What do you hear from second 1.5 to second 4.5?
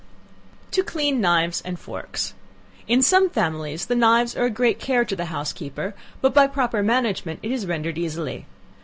and Forks. In some families the knives are a